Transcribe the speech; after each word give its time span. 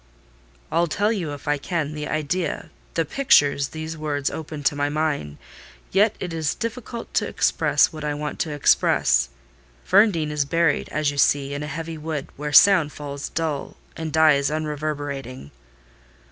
"I'll 0.71 0.87
tell 0.87 1.11
you, 1.11 1.31
if 1.33 1.47
I 1.47 1.59
can, 1.59 1.93
the 1.93 2.07
idea, 2.07 2.71
the 2.95 3.05
picture 3.05 3.55
these 3.59 3.95
words 3.95 4.31
opened 4.31 4.65
to 4.65 4.75
my 4.75 4.89
mind: 4.89 5.37
yet 5.91 6.15
it 6.19 6.33
is 6.33 6.55
difficult 6.55 7.13
to 7.13 7.27
express 7.27 7.93
what 7.93 8.03
I 8.03 8.15
want 8.15 8.39
to 8.39 8.51
express. 8.51 9.29
Ferndean 9.85 10.31
is 10.31 10.43
buried, 10.43 10.89
as 10.89 11.11
you 11.11 11.19
see, 11.19 11.53
in 11.53 11.61
a 11.61 11.67
heavy 11.67 11.99
wood, 11.99 12.29
where 12.35 12.51
sound 12.51 12.91
falls 12.91 13.29
dull, 13.29 13.77
and 13.95 14.11
dies 14.11 14.49
unreverberating. 14.49 15.51